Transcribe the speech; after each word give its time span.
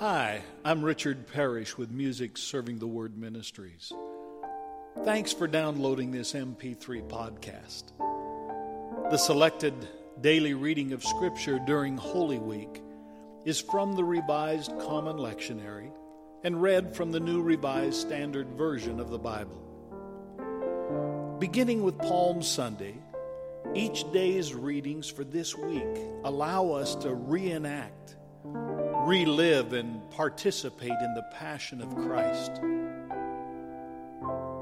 Hi, 0.00 0.42
I'm 0.64 0.84
Richard 0.84 1.26
Parrish 1.26 1.76
with 1.76 1.90
Music 1.90 2.38
Serving 2.38 2.78
the 2.78 2.86
Word 2.86 3.18
Ministries. 3.18 3.92
Thanks 5.04 5.32
for 5.32 5.48
downloading 5.48 6.12
this 6.12 6.34
MP3 6.34 7.08
podcast. 7.08 7.82
The 9.10 9.16
selected 9.16 9.74
daily 10.20 10.54
reading 10.54 10.92
of 10.92 11.02
Scripture 11.02 11.58
during 11.66 11.96
Holy 11.96 12.38
Week 12.38 12.80
is 13.44 13.60
from 13.60 13.96
the 13.96 14.04
Revised 14.04 14.70
Common 14.78 15.16
Lectionary 15.16 15.90
and 16.44 16.62
read 16.62 16.94
from 16.94 17.10
the 17.10 17.18
New 17.18 17.42
Revised 17.42 18.00
Standard 18.00 18.50
Version 18.50 19.00
of 19.00 19.10
the 19.10 19.18
Bible. 19.18 19.64
Beginning 21.40 21.82
with 21.82 21.98
Palm 21.98 22.40
Sunday, 22.40 22.94
each 23.74 24.04
day's 24.12 24.54
readings 24.54 25.10
for 25.10 25.24
this 25.24 25.56
week 25.56 25.98
allow 26.22 26.70
us 26.70 26.94
to 26.94 27.12
reenact 27.12 28.14
relive 29.08 29.72
and 29.72 30.08
participate 30.10 30.92
in 30.92 31.14
the 31.14 31.22
passion 31.32 31.80
of 31.80 31.94
Christ. 31.96 32.60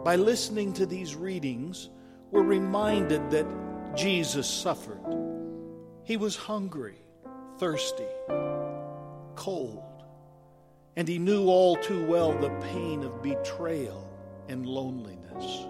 By 0.04 0.14
listening 0.14 0.72
to 0.74 0.86
these 0.86 1.16
readings, 1.16 1.90
we're 2.30 2.44
reminded 2.44 3.28
that 3.32 3.44
Jesus 3.96 4.48
suffered. 4.48 5.00
He 6.04 6.16
was 6.16 6.36
hungry, 6.36 6.94
thirsty, 7.58 8.06
cold, 9.34 9.82
and 10.94 11.08
he 11.08 11.18
knew 11.18 11.48
all 11.48 11.74
too 11.74 12.06
well 12.06 12.32
the 12.32 12.50
pain 12.72 13.02
of 13.02 13.24
betrayal 13.24 14.08
and 14.48 14.64
loneliness. 14.64 15.66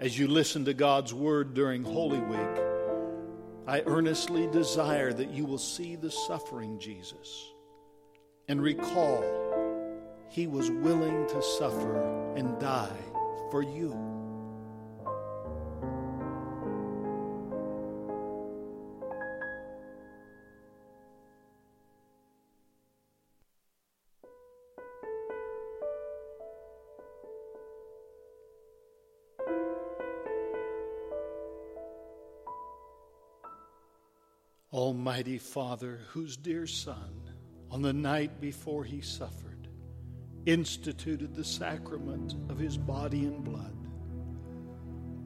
As 0.00 0.18
you 0.18 0.28
listen 0.28 0.66
to 0.66 0.74
God's 0.74 1.14
Word 1.14 1.54
during 1.54 1.82
Holy 1.82 2.20
Week, 2.20 2.73
I 3.66 3.82
earnestly 3.86 4.46
desire 4.48 5.12
that 5.14 5.30
you 5.30 5.46
will 5.46 5.58
see 5.58 5.96
the 5.96 6.10
suffering 6.10 6.78
Jesus 6.78 7.52
and 8.48 8.60
recall 8.60 9.24
he 10.28 10.46
was 10.46 10.70
willing 10.70 11.26
to 11.28 11.40
suffer 11.40 12.34
and 12.34 12.58
die 12.58 13.00
for 13.50 13.62
you. 13.62 14.23
Almighty 35.04 35.36
Father, 35.36 36.00
whose 36.12 36.34
dear 36.34 36.66
Son, 36.66 37.20
on 37.70 37.82
the 37.82 37.92
night 37.92 38.40
before 38.40 38.84
he 38.84 39.02
suffered, 39.02 39.68
instituted 40.46 41.34
the 41.34 41.44
sacrament 41.44 42.34
of 42.48 42.58
his 42.58 42.78
body 42.78 43.26
and 43.26 43.44
blood, 43.44 43.76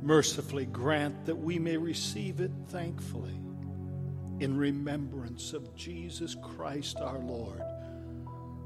mercifully 0.03 0.67
grant 0.67 1.25
that 1.27 1.37
we 1.37 1.61
may 1.61 1.77
receive 1.77 2.41
it 2.41 2.51
thankfully 2.67 3.39
in 4.41 4.59
remembrance 4.59 5.53
of 5.53 5.77
Jesus 5.77 6.35
Christ 6.43 6.97
our 6.99 7.21
Lord, 7.21 7.63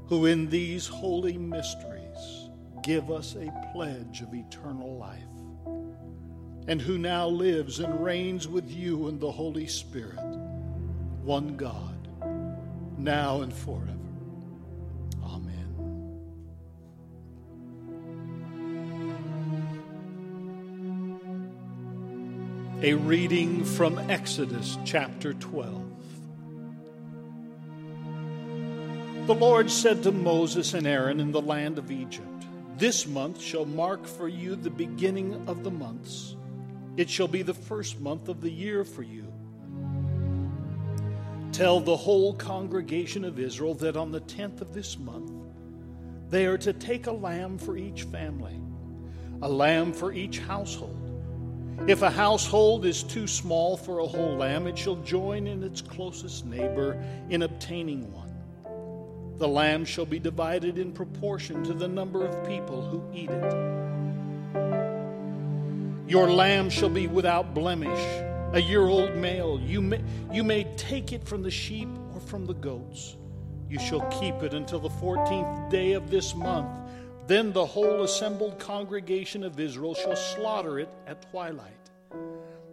who 0.07 0.25
in 0.25 0.49
these 0.49 0.87
holy 0.87 1.37
mysteries 1.37 2.49
give 2.81 3.11
us 3.11 3.35
a 3.35 3.53
pledge 3.71 4.21
of 4.21 4.33
eternal 4.33 4.97
life, 4.97 5.21
and 6.67 6.81
who 6.81 6.97
now 6.97 7.27
lives 7.27 7.79
and 7.79 8.03
reigns 8.03 8.47
with 8.47 8.71
you 8.71 9.09
in 9.09 9.19
the 9.19 9.31
Holy 9.31 9.67
Spirit 9.67 10.32
one 11.23 11.55
God, 11.55 12.07
now 12.97 13.41
and 13.41 13.53
forever. 13.53 13.97
Amen. 15.23 16.19
A 22.81 22.93
reading 22.95 23.63
from 23.63 23.97
Exodus 24.09 24.77
chapter 24.83 25.33
12. 25.33 25.81
The 29.25 29.33
Lord 29.33 29.71
said 29.71 30.03
to 30.03 30.11
Moses 30.11 30.73
and 30.73 30.85
Aaron 30.85 31.21
in 31.21 31.31
the 31.31 31.41
land 31.41 31.77
of 31.77 31.89
Egypt, 31.89 32.27
This 32.77 33.07
month 33.07 33.39
shall 33.39 33.63
mark 33.63 34.05
for 34.05 34.27
you 34.27 34.57
the 34.57 34.69
beginning 34.69 35.47
of 35.47 35.63
the 35.63 35.71
months. 35.71 36.35
It 36.97 37.09
shall 37.09 37.29
be 37.29 37.43
the 37.43 37.53
first 37.53 38.01
month 38.01 38.27
of 38.27 38.41
the 38.41 38.51
year 38.51 38.83
for 38.83 39.03
you. 39.03 39.33
Tell 41.53 41.79
the 41.79 41.95
whole 41.95 42.33
congregation 42.33 43.23
of 43.23 43.37
Israel 43.37 43.75
that 43.75 43.95
on 43.95 44.11
the 44.11 44.21
10th 44.21 44.61
of 44.61 44.73
this 44.73 44.97
month 44.97 45.31
they 46.31 46.47
are 46.47 46.57
to 46.57 46.73
take 46.73 47.05
a 47.05 47.11
lamb 47.11 47.59
for 47.59 47.77
each 47.77 48.03
family, 48.03 48.59
a 49.43 49.47
lamb 49.47 49.93
for 49.93 50.11
each 50.11 50.39
household. 50.39 50.97
If 51.87 52.01
a 52.01 52.09
household 52.09 52.87
is 52.87 53.03
too 53.03 53.27
small 53.27 53.77
for 53.77 53.99
a 53.99 54.07
whole 54.07 54.35
lamb, 54.35 54.65
it 54.65 54.75
shall 54.75 54.95
join 55.03 55.45
in 55.45 55.61
its 55.61 55.79
closest 55.79 56.43
neighbor 56.47 56.99
in 57.29 57.43
obtaining 57.43 58.11
one. 58.11 58.33
The 59.37 59.47
lamb 59.47 59.85
shall 59.85 60.07
be 60.07 60.17
divided 60.17 60.79
in 60.79 60.91
proportion 60.91 61.63
to 61.65 61.73
the 61.75 61.87
number 61.87 62.25
of 62.25 62.47
people 62.47 62.81
who 62.81 63.03
eat 63.13 63.29
it. 63.29 63.53
Your 66.09 66.31
lamb 66.31 66.71
shall 66.71 66.89
be 66.89 67.05
without 67.05 67.53
blemish 67.53 68.32
a 68.53 68.61
year 68.61 68.81
old 68.81 69.15
male. 69.15 69.59
You 69.59 69.81
may, 69.81 70.01
you 70.31 70.43
may 70.43 70.63
take 70.77 71.11
it 71.11 71.27
from 71.27 71.41
the 71.41 71.51
sheep 71.51 71.89
or 72.13 72.21
from 72.21 72.45
the 72.45 72.53
goats. 72.53 73.17
You 73.67 73.79
shall 73.79 74.01
keep 74.11 74.35
it 74.43 74.53
until 74.53 74.79
the 74.79 74.89
14th 74.89 75.69
day 75.71 75.93
of 75.93 76.11
this 76.11 76.35
month. 76.35 76.69
Then 77.25 77.51
the 77.51 77.65
whole 77.65 78.03
assembled 78.03 78.59
congregation 78.59 79.43
of 79.43 79.59
Israel 79.59 79.95
shall 79.95 80.15
slaughter 80.15 80.79
it 80.79 80.89
at 81.07 81.31
twilight. 81.31 81.89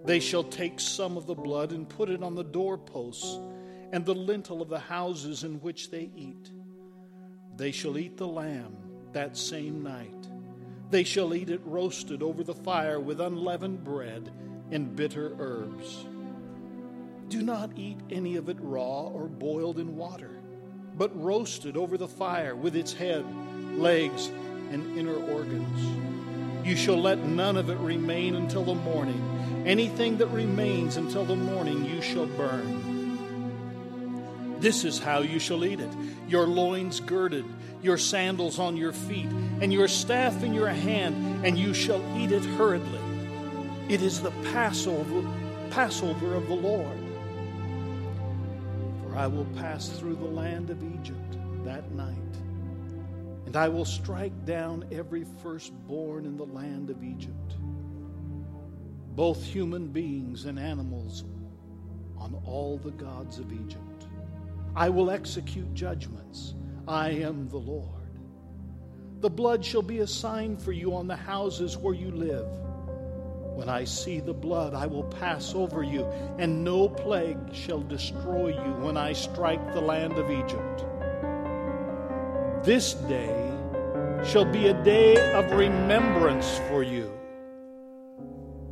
They 0.05 0.21
shall 0.21 0.45
take 0.45 0.81
some 0.81 1.17
of 1.17 1.27
the 1.27 1.35
blood 1.35 1.73
and 1.73 1.89
put 1.89 2.11
it 2.11 2.23
on 2.23 2.35
the 2.35 2.45
doorposts 2.45 3.39
and 3.93 4.05
the 4.05 4.15
lintel 4.15 4.61
of 4.61 4.69
the 4.69 4.79
houses 4.79 5.45
in 5.45 5.61
which 5.61 5.91
they 5.91 6.11
eat. 6.15 6.51
They 7.57 7.71
shall 7.71 7.97
eat 7.97 8.19
the 8.19 8.29
lamb 8.29 8.77
that 9.13 9.37
same 9.37 9.83
night. 9.83 10.29
They 10.91 11.05
shall 11.05 11.35
eat 11.35 11.49
it 11.49 11.61
roasted 11.65 12.23
over 12.23 12.43
the 12.43 12.55
fire 12.55 13.01
with 13.01 13.21
unleavened 13.21 13.85
bread 13.85 14.31
and 14.71 14.95
bitter 14.95 15.35
herbs. 15.39 16.07
Do 17.29 17.43
not 17.43 17.71
eat 17.77 17.99
any 18.11 18.37
of 18.37 18.49
it 18.49 18.57
raw 18.61 19.03
or 19.03 19.29
boiled 19.29 19.79
in 19.79 19.97
water, 19.97 20.41
but 20.97 21.11
roasted 21.15 21.77
over 21.77 21.97
the 21.97 22.09
fire 22.09 22.57
with 22.57 22.75
its 22.75 22.93
head, 22.93 23.25
legs, 23.77 24.27
and 24.71 24.99
inner 24.99 25.15
organs. 25.15 26.67
You 26.67 26.77
shall 26.77 26.99
let 26.99 27.19
none 27.19 27.57
of 27.57 27.71
it 27.71 27.79
remain 27.79 28.35
until 28.35 28.65
the 28.65 28.75
morning. 28.75 29.65
Anything 29.67 30.19
that 30.19 30.27
remains 30.27 30.97
until 30.97 31.25
the 31.25 31.37
morning 31.37 31.85
you 31.85 32.03
shall 32.03 32.27
burn. 32.27 32.99
This 34.61 34.85
is 34.85 34.99
how 34.99 35.21
you 35.21 35.39
shall 35.39 35.65
eat 35.65 35.81
it 35.81 35.91
your 36.29 36.47
loins 36.47 37.01
girded, 37.01 37.45
your 37.83 37.99
sandals 37.99 38.59
on 38.61 38.77
your 38.77 38.93
feet, 38.93 39.27
and 39.61 39.73
your 39.73 39.89
staff 39.89 40.45
in 40.45 40.55
your 40.55 40.69
hand, 40.69 41.45
and 41.45 41.59
you 41.59 41.75
shall 41.75 42.01
eat 42.17 42.31
it 42.31 42.45
hurriedly. 42.45 43.10
It 43.91 44.03
is 44.03 44.23
the 44.23 44.31
Passover, 44.53 45.29
Passover 45.71 46.37
of 46.37 46.47
the 46.47 46.55
Lord. 46.55 46.97
For 49.03 49.17
I 49.17 49.27
will 49.27 49.47
pass 49.57 49.89
through 49.89 50.15
the 50.15 50.27
land 50.27 50.71
of 50.71 50.81
Egypt 50.95 51.37
that 51.65 51.91
night, 51.91 52.15
and 53.47 53.57
I 53.57 53.67
will 53.67 53.85
strike 53.85 54.45
down 54.45 54.85
every 54.93 55.25
firstborn 55.43 56.25
in 56.25 56.37
the 56.37 56.47
land 56.47 56.89
of 56.89 57.03
Egypt, 57.03 57.57
both 59.17 59.43
human 59.43 59.89
beings 59.89 60.45
and 60.45 60.57
animals, 60.57 61.25
on 62.17 62.41
all 62.47 62.79
the 62.79 62.93
gods 62.93 63.41
of 63.41 63.53
Egypt. 63.53 64.07
I 64.77 64.89
will 64.89 65.11
execute 65.11 65.75
judgments. 65.75 66.55
I 66.87 67.09
am 67.09 67.49
the 67.49 67.59
Lord. 67.59 67.89
The 69.19 69.31
blood 69.31 69.65
shall 69.65 69.83
be 69.83 69.99
a 69.99 70.07
sign 70.07 70.57
for 70.57 70.71
you 70.71 70.95
on 70.95 71.09
the 71.09 71.17
houses 71.17 71.77
where 71.77 71.95
you 71.95 72.13
live. 72.13 72.47
When 73.61 73.69
I 73.69 73.85
see 73.85 74.21
the 74.21 74.33
blood, 74.33 74.73
I 74.73 74.87
will 74.87 75.05
pass 75.05 75.55
over 75.55 75.83
you, 75.83 76.07
and 76.39 76.65
no 76.65 76.89
plague 76.89 77.55
shall 77.55 77.83
destroy 77.83 78.55
you 78.55 78.73
when 78.83 78.97
I 78.97 79.13
strike 79.13 79.75
the 79.75 79.83
land 79.83 80.15
of 80.15 80.31
Egypt. 80.31 80.87
This 82.65 82.95
day 82.95 83.53
shall 84.25 84.47
be 84.47 84.69
a 84.69 84.83
day 84.83 85.15
of 85.35 85.53
remembrance 85.53 86.57
for 86.71 86.83
you. 86.83 87.13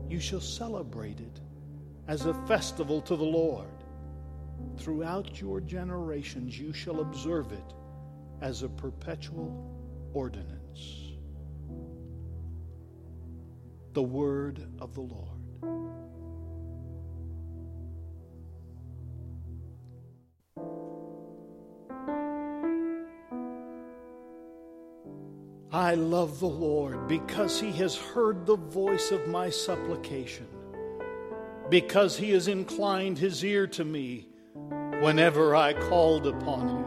You 0.09 0.21
shall 0.21 0.41
celebrate 0.41 1.21
it 1.21 1.43
as 2.07 2.25
a 2.25 2.33
festival 2.47 3.03
to 3.03 3.15
the 3.15 3.23
Lord. 3.23 3.85
Throughout 4.79 5.39
your 5.39 5.61
generations, 5.61 6.59
you 6.59 6.73
shall 6.73 7.01
observe 7.01 7.53
it 7.53 7.75
as 8.41 8.63
a 8.63 8.71
perpetual 8.71 9.53
ordinance 10.15 11.08
the 13.93 14.03
word 14.03 14.67
of 14.81 14.95
the 14.95 15.01
Lord. 15.01 15.39
I 25.71 25.95
love 25.95 26.41
the 26.41 26.47
Lord 26.47 27.09
because 27.09 27.61
he 27.61 27.71
has 27.73 27.97
heard 27.97 28.47
the 28.47 28.57
voice 28.57 29.11
of 29.11 29.29
my 29.29 29.51
supplication, 29.51 30.47
because 31.69 32.17
he 32.17 32.31
has 32.31 32.49
inclined 32.49 33.19
his 33.19 33.45
ear 33.45 33.67
to 33.69 33.85
me 33.85 34.29
whenever 35.01 35.55
I 35.55 35.75
called 35.75 36.27
upon 36.27 36.69
him. 36.69 36.85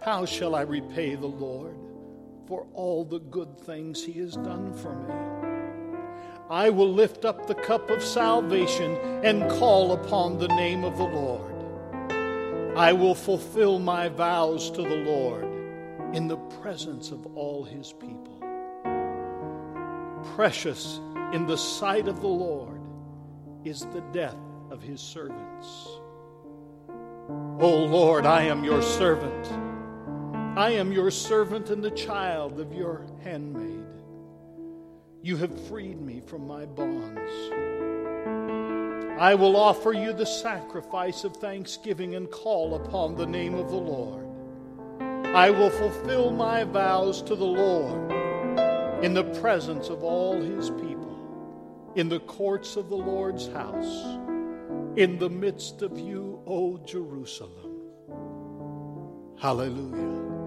How 0.00 0.24
shall 0.24 0.54
I 0.54 0.62
repay 0.62 1.14
the 1.16 1.26
Lord? 1.26 1.77
For 2.48 2.66
all 2.72 3.04
the 3.04 3.18
good 3.18 3.60
things 3.60 4.02
he 4.02 4.14
has 4.14 4.34
done 4.34 4.72
for 4.72 4.94
me? 4.94 5.14
I 6.48 6.70
will 6.70 6.90
lift 6.90 7.26
up 7.26 7.46
the 7.46 7.54
cup 7.54 7.90
of 7.90 8.02
salvation 8.02 8.96
and 9.22 9.50
call 9.50 9.92
upon 9.92 10.38
the 10.38 10.48
name 10.48 10.82
of 10.82 10.96
the 10.96 11.04
Lord. 11.04 11.54
I 12.74 12.94
will 12.94 13.14
fulfill 13.14 13.78
my 13.78 14.08
vows 14.08 14.70
to 14.70 14.80
the 14.80 14.96
Lord 14.96 15.44
in 16.14 16.26
the 16.26 16.38
presence 16.38 17.10
of 17.10 17.26
all 17.36 17.64
his 17.64 17.92
people. 17.92 18.40
Precious 20.34 21.00
in 21.34 21.44
the 21.46 21.58
sight 21.58 22.08
of 22.08 22.22
the 22.22 22.28
Lord 22.28 22.80
is 23.64 23.80
the 23.92 24.04
death 24.12 24.38
of 24.70 24.82
his 24.82 25.02
servants. 25.02 25.66
O 27.60 27.86
Lord, 27.90 28.24
I 28.24 28.44
am 28.44 28.64
your 28.64 28.80
servant. 28.80 29.67
I 30.58 30.70
am 30.70 30.90
your 30.90 31.12
servant 31.12 31.70
and 31.70 31.84
the 31.84 31.92
child 31.92 32.58
of 32.58 32.74
your 32.74 33.06
handmaid. 33.22 33.86
You 35.22 35.36
have 35.36 35.68
freed 35.68 36.00
me 36.00 36.20
from 36.26 36.48
my 36.48 36.66
bonds. 36.66 37.30
I 39.20 39.36
will 39.36 39.54
offer 39.54 39.92
you 39.92 40.12
the 40.12 40.26
sacrifice 40.26 41.22
of 41.22 41.36
thanksgiving 41.36 42.16
and 42.16 42.28
call 42.28 42.74
upon 42.74 43.14
the 43.14 43.24
name 43.24 43.54
of 43.54 43.70
the 43.70 43.76
Lord. 43.76 44.26
I 45.32 45.48
will 45.48 45.70
fulfill 45.70 46.32
my 46.32 46.64
vows 46.64 47.22
to 47.22 47.36
the 47.36 47.44
Lord 47.44 48.10
in 49.04 49.14
the 49.14 49.30
presence 49.40 49.90
of 49.90 50.02
all 50.02 50.40
his 50.40 50.70
people, 50.70 51.92
in 51.94 52.08
the 52.08 52.18
courts 52.18 52.74
of 52.74 52.88
the 52.88 52.96
Lord's 52.96 53.46
house, 53.46 54.18
in 54.96 55.20
the 55.20 55.30
midst 55.30 55.82
of 55.82 56.00
you, 56.00 56.42
O 56.48 56.78
Jerusalem. 56.78 57.76
Hallelujah. 59.38 60.37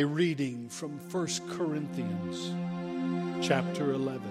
A 0.00 0.06
reading 0.06 0.66
from 0.70 0.92
1 1.10 1.26
Corinthians 1.50 2.54
chapter 3.46 3.92
11. 3.92 4.22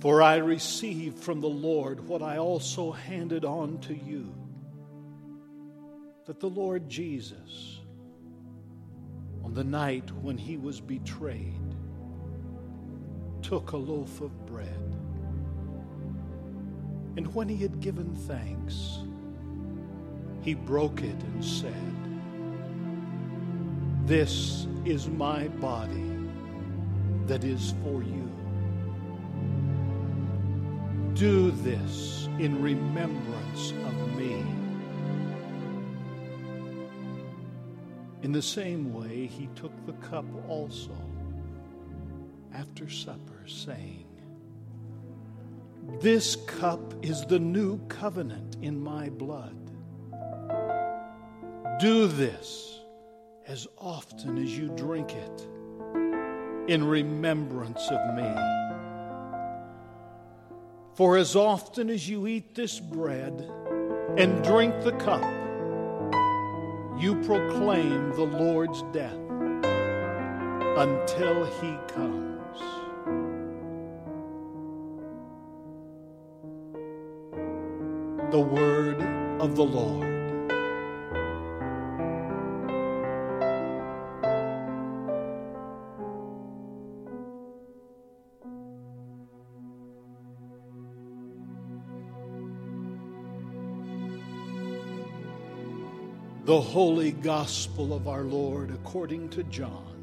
For 0.00 0.20
I 0.20 0.36
received 0.36 1.18
from 1.18 1.40
the 1.40 1.48
Lord 1.48 2.06
what 2.06 2.20
I 2.20 2.36
also 2.36 2.92
handed 2.92 3.46
on 3.46 3.78
to 3.78 3.94
you 3.94 4.34
that 6.26 6.40
the 6.40 6.50
Lord 6.50 6.90
Jesus, 6.90 7.80
on 9.42 9.54
the 9.54 9.64
night 9.64 10.10
when 10.10 10.36
he 10.36 10.58
was 10.58 10.78
betrayed, 10.78 11.74
took 13.40 13.72
a 13.72 13.78
loaf 13.78 14.20
of 14.20 14.44
bread. 14.44 14.94
And 17.16 17.34
when 17.34 17.48
he 17.48 17.56
had 17.56 17.80
given 17.80 18.14
thanks, 18.14 18.98
he 20.42 20.54
broke 20.54 21.02
it 21.02 21.22
and 21.22 21.44
said, 21.44 21.74
This 24.06 24.66
is 24.84 25.08
my 25.08 25.48
body 25.48 26.16
that 27.26 27.44
is 27.44 27.74
for 27.82 28.02
you. 28.02 28.28
Do 31.14 31.50
this 31.50 32.28
in 32.38 32.62
remembrance 32.62 33.72
of 33.72 34.16
me. 34.16 34.44
In 38.22 38.32
the 38.32 38.42
same 38.42 38.92
way, 38.92 39.26
he 39.26 39.48
took 39.54 39.72
the 39.86 39.92
cup 39.94 40.24
also 40.48 40.96
after 42.54 42.88
supper, 42.88 43.46
saying, 43.46 44.06
This 46.00 46.36
cup 46.36 46.80
is 47.02 47.24
the 47.26 47.38
new 47.38 47.78
covenant 47.88 48.56
in 48.62 48.82
my 48.82 49.08
blood. 49.10 49.69
Do 51.80 52.08
this 52.08 52.78
as 53.46 53.66
often 53.78 54.36
as 54.36 54.54
you 54.54 54.68
drink 54.76 55.14
it 55.14 55.48
in 56.68 56.86
remembrance 56.86 57.88
of 57.90 58.14
me. 58.14 58.30
For 60.94 61.16
as 61.16 61.34
often 61.34 61.88
as 61.88 62.06
you 62.06 62.26
eat 62.26 62.54
this 62.54 62.78
bread 62.78 63.50
and 64.18 64.44
drink 64.44 64.74
the 64.82 64.92
cup, 64.92 65.24
you 67.00 67.14
proclaim 67.22 68.10
the 68.10 68.26
Lord's 68.26 68.82
death 68.92 69.16
until 70.76 71.46
he 71.62 71.78
comes. 71.94 72.58
The 78.30 78.38
word 78.38 79.00
of 79.40 79.56
the 79.56 79.64
Lord. 79.64 80.19
The 96.50 96.60
holy 96.60 97.12
gospel 97.12 97.94
of 97.94 98.08
our 98.08 98.24
Lord 98.24 98.72
according 98.72 99.28
to 99.28 99.44
John, 99.44 99.94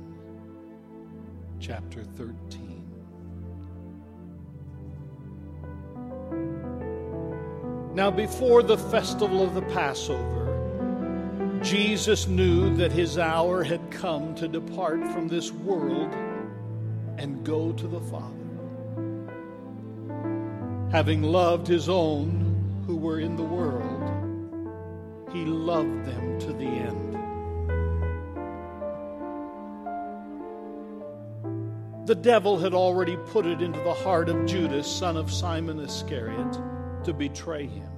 chapter 1.60 2.06
13. 2.06 2.86
Now, 7.94 8.10
before 8.10 8.64
the 8.64 8.78
festival 8.78 9.44
of 9.44 9.56
the 9.56 9.62
Passover, 9.64 11.60
Jesus 11.62 12.30
knew 12.30 12.74
that 12.78 12.94
his 12.94 13.18
hour 13.18 13.62
had 13.62 13.92
come 13.92 14.34
to 14.36 14.48
depart 14.48 15.06
from 15.12 15.28
this 15.28 15.52
world 15.52 16.14
and 17.18 17.44
go 17.46 17.74
to 17.74 17.88
the 17.90 18.00
Father. 18.00 18.34
Having 20.94 21.24
loved 21.24 21.68
his 21.68 21.90
own 21.90 22.84
who 22.88 22.96
were 22.96 23.20
in 23.20 23.36
the 23.36 23.44
world, 23.44 23.87
he 25.32 25.46
loved 25.46 26.06
them 26.06 26.40
to 26.40 26.54
the 26.54 26.66
end. 26.66 27.08
The 32.08 32.16
devil 32.16 32.58
had 32.58 32.74
already 32.74 33.18
put 33.18 33.46
it 33.46 33.62
into 33.62 33.82
the 33.82 33.94
heart 33.94 34.30
of 34.30 34.46
Judas, 34.46 34.88
son 34.88 35.18
of 35.18 35.30
Simon 35.30 35.80
Iscariot, 35.82 36.58
to 37.04 37.14
betray 37.14 37.68
him. 37.68 37.90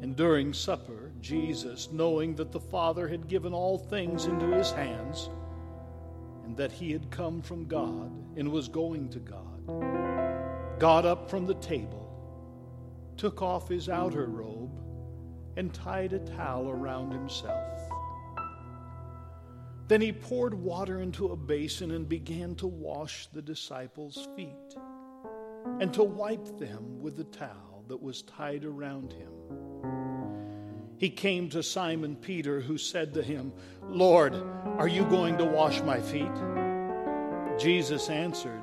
And 0.00 0.16
during 0.16 0.54
supper, 0.54 1.12
Jesus, 1.20 1.90
knowing 1.92 2.34
that 2.36 2.52
the 2.52 2.60
Father 2.60 3.08
had 3.08 3.28
given 3.28 3.52
all 3.52 3.76
things 3.76 4.24
into 4.24 4.46
his 4.46 4.70
hands, 4.70 5.28
and 6.46 6.56
that 6.56 6.72
he 6.72 6.92
had 6.92 7.10
come 7.10 7.42
from 7.42 7.66
God 7.66 8.10
and 8.38 8.50
was 8.50 8.68
going 8.68 9.10
to 9.10 9.18
God, 9.18 10.78
got 10.78 11.04
up 11.04 11.28
from 11.28 11.44
the 11.44 11.56
table, 11.56 12.08
took 13.18 13.42
off 13.42 13.68
his 13.68 13.90
outer 13.90 14.26
robe, 14.26 14.55
and 15.56 15.72
tied 15.72 16.12
a 16.12 16.18
towel 16.18 16.68
around 16.68 17.12
himself. 17.12 17.80
Then 19.88 20.00
he 20.00 20.12
poured 20.12 20.54
water 20.54 21.00
into 21.00 21.28
a 21.28 21.36
basin 21.36 21.92
and 21.92 22.08
began 22.08 22.54
to 22.56 22.66
wash 22.66 23.28
the 23.32 23.42
disciples' 23.42 24.28
feet 24.36 24.76
and 25.80 25.92
to 25.94 26.02
wipe 26.02 26.58
them 26.58 27.00
with 27.00 27.16
the 27.16 27.24
towel 27.24 27.84
that 27.88 28.02
was 28.02 28.22
tied 28.22 28.64
around 28.64 29.12
him. 29.12 29.30
He 30.98 31.10
came 31.10 31.48
to 31.50 31.62
Simon 31.62 32.16
Peter, 32.16 32.60
who 32.60 32.78
said 32.78 33.14
to 33.14 33.22
him, 33.22 33.52
Lord, 33.82 34.34
are 34.78 34.88
you 34.88 35.04
going 35.04 35.36
to 35.38 35.44
wash 35.44 35.80
my 35.82 36.00
feet? 36.00 36.26
Jesus 37.58 38.08
answered, 38.08 38.62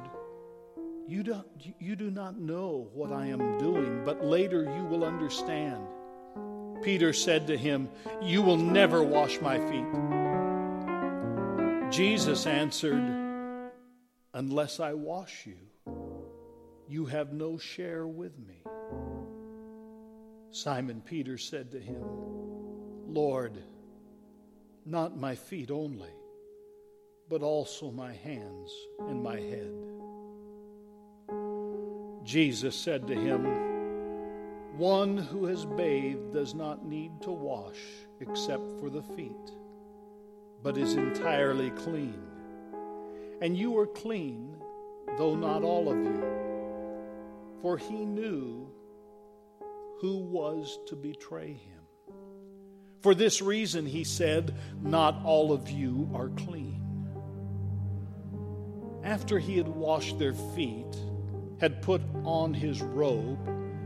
you, 1.08 1.22
don't, 1.22 1.48
you 1.80 1.96
do 1.96 2.10
not 2.10 2.40
know 2.40 2.90
what 2.94 3.12
I 3.12 3.28
am 3.28 3.58
doing, 3.58 4.04
but 4.04 4.24
later 4.24 4.64
you 4.64 4.84
will 4.86 5.04
understand. 5.04 5.86
Peter 6.84 7.14
said 7.14 7.48
to 7.48 7.58
him, 7.58 7.90
You 8.22 8.42
will 8.42 8.58
never 8.58 9.02
wash 9.02 9.40
my 9.42 9.58
feet. 9.58 9.86
Jesus 11.92 12.46
answered, 12.46 13.04
Unless 14.34 14.80
I 14.80 14.94
wash 14.94 15.46
you, 15.46 15.58
you 16.88 17.06
have 17.06 17.34
no 17.34 17.58
share 17.58 18.06
with 18.06 18.38
me. 18.38 18.64
Simon 20.52 21.02
Peter 21.02 21.38
said 21.38 21.72
to 21.72 21.80
him, 21.80 22.04
Lord, 23.08 23.58
not 24.86 25.18
my 25.18 25.36
feet 25.36 25.72
only, 25.72 26.14
but 27.30 27.42
also 27.42 27.92
my 27.92 28.14
hands 28.14 28.72
and 29.08 29.24
my 29.24 29.40
head. 29.40 29.72
Jesus 32.24 32.76
said 32.76 33.08
to 33.08 33.16
him, 33.16 33.63
One 34.78 35.18
who 35.20 35.46
has 35.46 35.66
bathed 35.66 36.34
does 36.34 36.56
not 36.56 36.84
need 36.84 37.22
to 37.22 37.32
wash 37.32 37.78
except 38.20 38.80
for 38.80 38.90
the 38.90 39.04
feet, 39.04 39.52
but 40.64 40.80
is 40.80 40.96
entirely 40.96 41.70
clean. 41.70 42.20
And 43.40 43.56
you 43.56 43.78
are 43.78 43.86
clean, 43.86 44.58
though 45.16 45.36
not 45.36 45.62
all 45.62 45.90
of 45.90 45.98
you. 46.04 46.24
For 47.62 47.78
he 47.78 48.04
knew 48.04 48.68
who 50.00 50.18
was 50.18 50.80
to 50.88 50.96
betray 50.96 51.54
him. 51.54 52.16
For 53.02 53.14
this 53.14 53.44
reason, 53.44 53.86
he 53.86 54.04
said, 54.04 54.56
Not 54.82 55.24
all 55.24 55.52
of 55.52 55.70
you 55.70 56.10
are 56.16 56.30
clean. 56.30 56.82
After 59.04 59.38
he 59.38 59.56
had 59.56 59.68
washed 59.68 60.18
their 60.18 60.34
feet, 60.34 60.96
had 61.60 61.84
put 61.84 62.02
on 62.24 62.56
his 62.56 62.82
robe, 62.82 63.63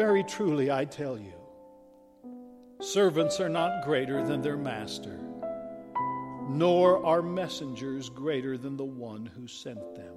Very 0.00 0.24
truly, 0.24 0.70
I 0.70 0.86
tell 0.86 1.18
you, 1.18 1.34
servants 2.80 3.38
are 3.38 3.50
not 3.50 3.84
greater 3.84 4.26
than 4.26 4.40
their 4.40 4.56
master, 4.56 5.20
nor 6.48 7.04
are 7.04 7.20
messengers 7.20 8.08
greater 8.08 8.56
than 8.56 8.78
the 8.78 8.82
one 8.82 9.26
who 9.26 9.46
sent 9.46 9.94
them. 9.94 10.14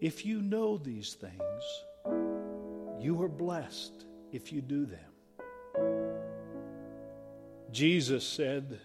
If 0.00 0.24
you 0.24 0.40
know 0.40 0.76
these 0.76 1.14
things, 1.14 1.64
you 3.00 3.20
are 3.22 3.28
blessed 3.28 4.04
if 4.30 4.52
you 4.52 4.62
do 4.62 4.86
them. 4.86 5.10
Jesus 7.72 8.24
said, 8.24 8.78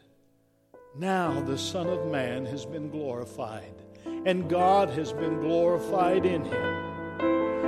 Now 0.97 1.41
the 1.41 1.59
Son 1.59 1.85
of 1.85 2.07
Man 2.07 2.43
has 2.47 2.65
been 2.65 2.89
glorified, 2.89 3.83
and 4.25 4.49
God 4.49 4.89
has 4.89 5.13
been 5.13 5.41
glorified 5.41 6.25
in 6.25 6.43
him. 6.43 6.84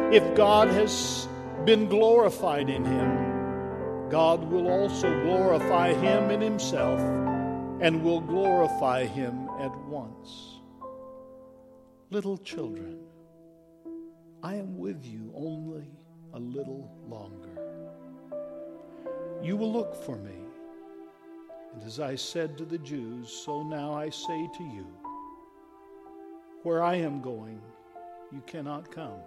If 0.09 0.35
God 0.35 0.69
has 0.69 1.27
been 1.65 1.89
glorified 1.89 2.69
in 2.69 2.85
him, 2.85 4.09
God 4.09 4.49
will 4.49 4.69
also 4.69 5.13
glorify 5.23 5.93
him 5.95 6.31
in 6.31 6.39
himself 6.39 7.01
and 7.81 8.01
will 8.01 8.21
glorify 8.21 9.03
him 9.03 9.49
at 9.59 9.77
once. 9.79 10.61
Little 12.09 12.37
children, 12.37 12.99
I 14.41 14.55
am 14.55 14.77
with 14.77 15.05
you 15.05 15.29
only 15.35 15.89
a 16.33 16.39
little 16.39 16.89
longer. 17.05 17.49
You 19.43 19.57
will 19.57 19.73
look 19.73 19.93
for 20.05 20.15
me. 20.15 20.39
And 21.73 21.83
as 21.83 21.99
I 21.99 22.15
said 22.15 22.57
to 22.59 22.63
the 22.63 22.77
Jews, 22.77 23.29
so 23.29 23.61
now 23.61 23.93
I 23.93 24.09
say 24.09 24.47
to 24.57 24.63
you, 24.63 24.87
where 26.63 26.81
I 26.81 26.95
am 26.95 27.19
going, 27.19 27.59
you 28.31 28.41
cannot 28.47 28.89
come. 28.89 29.19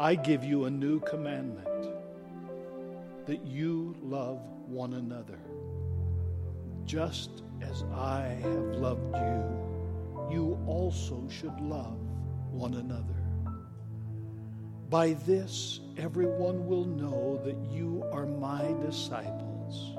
I 0.00 0.14
give 0.14 0.44
you 0.44 0.66
a 0.66 0.70
new 0.70 1.00
commandment 1.00 1.66
that 3.26 3.44
you 3.44 3.96
love 4.00 4.40
one 4.68 4.94
another. 4.94 5.40
Just 6.84 7.42
as 7.60 7.82
I 7.92 8.38
have 8.42 8.76
loved 8.76 9.16
you, 9.16 10.30
you 10.30 10.58
also 10.68 11.26
should 11.28 11.60
love 11.60 11.98
one 12.52 12.74
another. 12.74 13.16
By 14.88 15.14
this, 15.26 15.80
everyone 15.96 16.68
will 16.68 16.84
know 16.84 17.40
that 17.44 17.56
you 17.68 18.04
are 18.12 18.24
my 18.24 18.72
disciples 18.86 19.96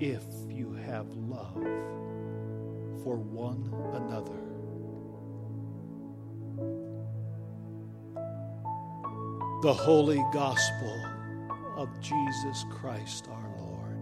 if 0.00 0.24
you 0.48 0.72
have 0.86 1.06
love 1.10 1.62
for 3.04 3.16
one 3.16 3.70
another. 3.92 4.45
The 9.66 9.74
Holy 9.74 10.24
Gospel 10.32 11.04
of 11.76 11.88
Jesus 12.00 12.64
Christ 12.70 13.26
our 13.28 13.50
Lord. 13.58 13.98